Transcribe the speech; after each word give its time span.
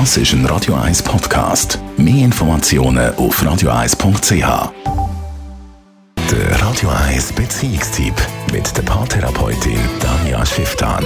Das 0.00 0.16
ist 0.16 0.32
ein 0.32 0.44
Radio 0.46 0.74
1 0.74 1.04
Podcast. 1.04 1.78
Mehr 1.96 2.24
Informationen 2.24 3.14
auf 3.14 3.40
radio1.ch. 3.40 4.72
Der 6.32 6.60
Radio 6.60 6.88
1 6.88 7.32
Beziehungstyp 7.34 8.12
mit 8.52 8.76
der 8.76 8.82
Paartherapeutin 8.82 9.78
Danja 10.00 10.44
Schifftan. 10.44 11.04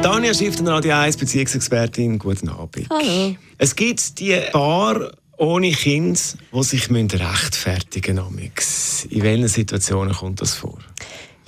Danja 0.00 0.32
Schifftan, 0.32 0.66
Radio 0.68 0.94
1 0.94 1.18
Beziehungsexpertin. 1.18 2.18
Guten 2.18 2.48
Abend. 2.48 2.88
Hallo. 2.88 3.36
Es 3.58 3.76
gibt 3.76 4.18
die 4.18 4.40
Paar 4.50 5.12
ohne 5.36 5.72
Kind, 5.72 6.38
die 6.54 6.62
sich 6.62 6.90
rechtfertigen 6.90 8.18
müssen. 8.30 9.10
In 9.10 9.22
welchen 9.22 9.48
Situationen 9.48 10.14
kommt 10.14 10.40
das 10.40 10.54
vor? 10.54 10.78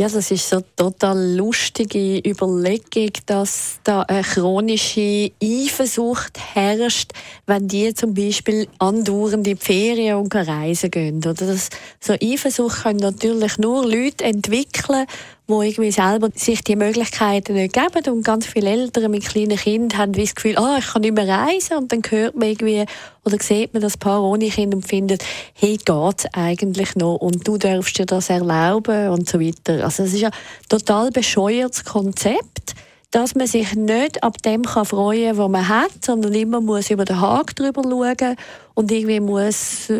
Ja, 0.01 0.09
das 0.09 0.31
ist 0.31 0.49
so 0.49 0.59
eine 0.59 0.65
total 0.77 1.35
lustige 1.35 2.19
Überlegung, 2.19 3.11
dass 3.27 3.81
da 3.83 4.03
eine 4.03 4.23
chronische 4.23 5.33
Eifersucht 5.43 6.39
herrscht, 6.55 7.11
wenn 7.47 7.67
die 7.67 7.93
zum 7.95 8.15
Beispiel 8.15 8.69
andauernd 8.79 9.35
in 9.35 9.43
die 9.43 9.57
Ferien 9.57 10.19
und 10.19 10.33
reisen 10.37 10.93
gehen. 10.93 11.19
Oder 11.19 11.35
das, 11.35 11.71
so 11.99 12.13
Eifersucht 12.13 12.85
können 12.85 13.01
natürlich 13.01 13.59
nur 13.59 13.85
Leute 13.85 14.23
entwickeln, 14.23 15.05
wo 15.49 15.63
irgendwie 15.63 15.91
selber 15.91 16.29
sich 16.35 16.63
die 16.63 16.77
Möglichkeiten 16.77 17.55
nicht 17.55 17.73
geben 17.73 18.13
und 18.13 18.23
ganz 18.23 18.45
viele 18.45 18.69
Eltern 18.69 19.11
mit 19.11 19.25
kleinen 19.25 19.57
Kindern 19.57 19.99
haben 19.99 20.13
das 20.13 20.35
Gefühl, 20.35 20.59
ah, 20.59 20.77
ich 20.79 20.89
kann 20.89 21.01
nicht 21.01 21.15
mehr 21.15 21.27
reisen 21.27 21.79
und 21.79 21.91
dann 21.91 22.03
hört 22.07 22.37
man 22.37 22.49
irgendwie 22.49 22.85
oder 23.25 23.39
sieht 23.41 23.73
man 23.73 23.81
das 23.81 23.97
Paar 23.97 24.23
ohne 24.23 24.51
Kind 24.51 24.75
und 24.75 24.87
findet, 24.87 25.25
hey, 25.55 25.79
geht's 25.79 26.27
eigentlich 26.35 26.97
noch 26.97 27.17
und 27.17 27.49
du 27.49 27.57
darfst 27.57 27.99
dir 27.99 28.05
das 28.05 28.29
erlauben 28.29 29.09
und 29.09 29.27
so 29.27 29.41
weiter. 29.41 29.85
Also 29.85 30.03
es 30.03 30.13
ist 30.13 30.25
ein 30.25 30.33
total 30.69 31.11
bescheuertes 31.11 31.83
Konzept 31.83 32.75
dass 33.11 33.35
man 33.35 33.47
sich 33.47 33.75
nicht 33.75 34.23
ab 34.23 34.43
dem 34.43 34.65
kann 34.65 34.85
freuen 34.85 35.31
kann, 35.31 35.39
was 35.39 35.49
man 35.49 35.69
hat, 35.69 36.05
sondern 36.05 36.35
immer 36.35 36.61
muss 36.61 36.91
über 36.91 37.07
den 37.07 37.21
Haken 37.21 37.55
drüber 37.55 37.83
schauen 37.83 38.37
und 38.75 38.93
irgendwie 38.93 39.21
muss 39.21 39.91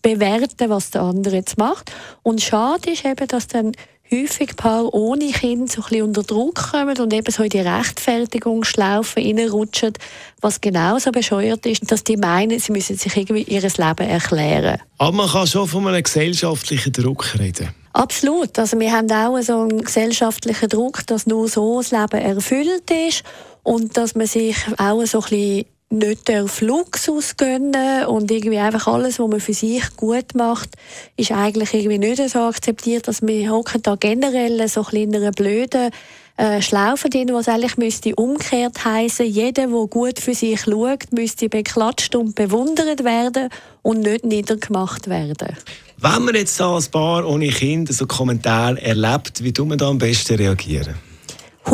bewerten, 0.00 0.70
was 0.70 0.90
der 0.90 1.02
andere 1.02 1.36
jetzt 1.36 1.58
macht. 1.58 1.92
Und 2.22 2.40
schade 2.40 2.92
ist 2.92 3.04
eben, 3.04 3.28
dass 3.28 3.48
dann 3.48 3.72
häufig 4.14 4.56
Paare 4.56 4.94
ohne 4.94 5.30
Kind 5.30 5.70
so 5.70 5.82
ein 5.82 5.88
bisschen 5.88 6.02
unter 6.02 6.22
Druck 6.22 6.70
kommen 6.72 6.98
und 6.98 7.12
eben 7.12 7.30
so 7.30 7.42
in 7.42 7.50
die 7.50 7.60
Rechtfertigungsschlaufe 7.60 9.20
reinrutschen, 9.20 9.94
was 10.40 10.60
genauso 10.60 11.10
bescheuert 11.10 11.66
ist, 11.66 11.90
dass 11.90 12.04
die 12.04 12.16
meinen, 12.16 12.58
sie 12.58 12.72
müssen 12.72 12.96
sich 12.96 13.16
irgendwie 13.16 13.42
ihr 13.42 13.62
Leben 13.62 14.08
erklären. 14.08 14.80
Aber 14.98 15.12
man 15.12 15.28
kann 15.28 15.46
schon 15.46 15.68
von 15.68 15.86
einem 15.86 16.02
gesellschaftlichen 16.02 16.92
Druck 16.92 17.38
reden. 17.38 17.70
Absolut. 17.92 18.58
Also 18.58 18.78
wir 18.80 18.92
haben 18.92 19.10
auch 19.10 19.40
so 19.40 19.60
einen 19.60 19.84
gesellschaftlichen 19.84 20.68
Druck, 20.68 21.06
dass 21.06 21.26
nur 21.26 21.48
so 21.48 21.80
das 21.80 21.92
Leben 21.92 22.20
erfüllt 22.20 22.90
ist 22.90 23.22
und 23.62 23.96
dass 23.96 24.14
man 24.14 24.26
sich 24.26 24.56
auch 24.78 25.04
so 25.04 25.18
ein 25.18 25.28
bisschen 25.30 25.64
nicht 25.94 26.28
darf 26.28 26.60
Luxus 26.60 27.36
gönnen 27.36 28.06
und 28.06 28.30
irgendwie 28.30 28.58
einfach 28.58 28.86
alles, 28.86 29.18
was 29.18 29.28
man 29.28 29.40
für 29.40 29.54
sich 29.54 29.82
gut 29.96 30.34
macht, 30.34 30.70
ist 31.16 31.32
eigentlich 31.32 31.72
irgendwie 31.72 31.98
nicht 31.98 32.28
so 32.28 32.40
akzeptiert, 32.40 33.08
dass 33.08 33.22
wir 33.22 33.50
hocken 33.50 33.82
da 33.82 33.96
generell 33.96 34.66
so 34.68 34.84
ein 34.84 34.96
in 34.96 35.16
einer 35.16 35.32
blöden 35.32 35.90
äh, 36.36 36.60
Schlaufe 36.60 37.08
drin, 37.08 37.30
was 37.32 37.48
eigentlich 37.48 37.76
müsste 37.76 38.14
umgekehrt 38.16 38.84
heißen, 38.84 39.24
jeder, 39.24 39.68
der 39.68 39.86
gut 39.86 40.18
für 40.18 40.34
sich 40.34 40.62
schaut, 40.62 41.12
müsste 41.12 41.48
beklatscht 41.48 42.16
und 42.16 42.34
bewundert 42.34 43.04
werden 43.04 43.48
und 43.82 44.00
nicht 44.00 44.24
niedergemacht 44.24 45.08
werden. 45.08 45.56
Wenn 45.98 46.24
man 46.24 46.34
jetzt 46.34 46.60
als 46.60 46.88
Paar 46.88 47.26
ohne 47.26 47.48
Kind 47.48 47.92
so 47.92 48.06
Kommentare 48.06 48.82
erlebt, 48.82 49.44
wie 49.44 49.52
tun 49.52 49.70
wir 49.70 49.76
da 49.76 49.88
am 49.88 49.98
besten 49.98 50.34
reagieren? 50.34 50.94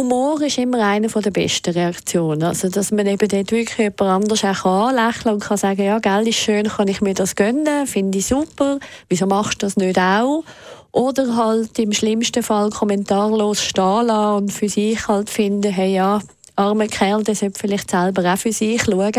Humor 0.00 0.40
ist 0.40 0.56
immer 0.56 0.82
eine 0.82 1.08
der 1.08 1.30
besten 1.30 1.74
Reaktionen. 1.74 2.42
Also, 2.42 2.70
dass 2.70 2.90
man 2.90 3.06
eben 3.06 3.28
dort 3.28 3.52
wirklich 3.52 3.76
jemand 3.76 4.00
anders 4.00 4.44
auch 4.44 4.64
anlächeln 4.64 5.34
und 5.34 5.58
sagen, 5.58 5.84
ja, 5.84 5.98
Geld 5.98 6.26
ist 6.26 6.38
schön, 6.38 6.68
kann 6.68 6.88
ich 6.88 7.02
mir 7.02 7.12
das 7.12 7.36
gönnen, 7.36 7.86
finde 7.86 8.16
ich 8.16 8.26
super, 8.26 8.78
wieso 9.10 9.26
machst 9.26 9.60
du 9.62 9.66
das 9.66 9.76
nicht 9.76 9.98
auch? 9.98 10.42
Oder 10.90 11.36
halt 11.36 11.78
im 11.78 11.92
schlimmsten 11.92 12.42
Fall 12.42 12.70
kommentarlos 12.70 13.62
stehen 13.62 14.06
lassen 14.06 14.36
und 14.44 14.52
für 14.54 14.70
sich 14.70 15.06
halt 15.06 15.28
finden, 15.28 15.70
hey, 15.70 15.96
ja, 15.96 16.20
armer 16.56 16.86
Kerl, 16.86 17.22
der 17.22 17.34
sollte 17.34 17.60
vielleicht 17.60 17.90
selber 17.90 18.32
auch 18.32 18.38
für 18.38 18.52
sich 18.52 18.82
schauen. 18.82 19.12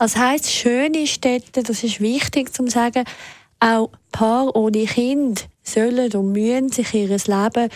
Das 0.00 0.16
heisst, 0.16 0.50
schön 0.50 0.94
ist 0.94 1.24
dort, 1.24 1.68
das 1.68 1.84
ist 1.84 2.00
wichtig 2.00 2.52
zu 2.52 2.66
sagen, 2.66 3.04
auch 3.60 3.88
Paar 4.10 4.54
ohne 4.56 4.84
Kind 4.86 5.46
sollen 5.62 6.12
und 6.12 6.32
müssen 6.32 6.72
sich 6.72 6.92
ihr 6.92 7.06
Leben 7.06 7.70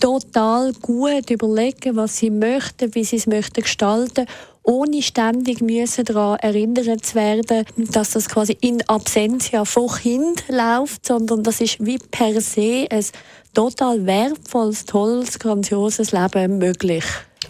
total 0.00 0.72
gut 0.74 1.30
überlegen, 1.30 1.96
was 1.96 2.18
sie 2.18 2.30
möchten, 2.30 2.94
wie 2.94 3.04
sie 3.04 3.16
es 3.16 3.26
möchten 3.26 3.62
gestalten, 3.62 4.26
ohne 4.64 5.02
ständig 5.02 5.60
müssen 5.60 6.04
daran 6.04 6.38
erinnert 6.38 7.04
zu 7.04 7.14
werden, 7.16 7.66
dass 7.90 8.10
das 8.10 8.28
quasi 8.28 8.56
in 8.60 8.80
Absentia 8.88 9.64
von 9.64 9.88
Kind 9.88 10.44
läuft, 10.48 11.06
sondern 11.06 11.42
das 11.42 11.60
ist 11.60 11.84
wie 11.84 11.98
per 11.98 12.40
se 12.40 12.86
ein 12.90 13.04
total 13.54 14.06
wertvolles, 14.06 14.84
tolles, 14.84 15.38
grandioses 15.38 16.12
Leben 16.12 16.58
möglich. 16.58 17.04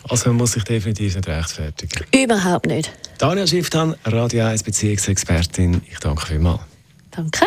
Also 0.09 0.31
man 0.31 0.39
muss 0.39 0.53
sich 0.53 0.65
definitiv 0.65 1.15
nicht 1.15 1.29
rechtfertigen? 1.29 2.05
Überhaupt 2.15 2.67
nicht. 2.67 2.91
Daniel 3.19 3.47
Schifftan, 3.47 3.95
Radio 4.05 4.47
1 4.47 4.63
Beziehungsexpertin, 4.63 5.83
ich 5.91 5.99
danke 5.99 6.27
vielmals. 6.27 6.61
Danke. 7.11 7.47